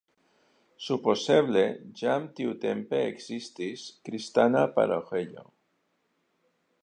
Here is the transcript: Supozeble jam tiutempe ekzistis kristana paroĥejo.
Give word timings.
Supozeble 0.85 1.61
jam 1.99 2.25
tiutempe 2.39 3.03
ekzistis 3.11 3.85
kristana 4.09 4.63
paroĥejo. 4.79 5.47